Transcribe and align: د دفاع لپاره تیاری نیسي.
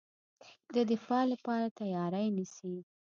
د 0.75 0.75
دفاع 0.91 1.23
لپاره 1.33 1.65
تیاری 1.79 2.25
نیسي. 2.35 2.73